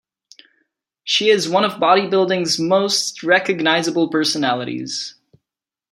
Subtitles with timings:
[1.03, 5.13] She is one of bodybuilding's most recognizable personalities.